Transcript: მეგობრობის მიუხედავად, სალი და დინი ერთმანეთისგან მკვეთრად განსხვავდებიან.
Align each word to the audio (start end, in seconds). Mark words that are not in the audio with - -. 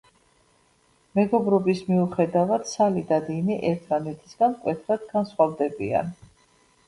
მეგობრობის 1.19 1.81
მიუხედავად, 1.89 2.65
სალი 2.71 3.03
და 3.13 3.19
დინი 3.27 3.59
ერთმანეთისგან 3.71 4.57
მკვეთრად 4.57 5.03
განსხვავდებიან. 5.13 6.11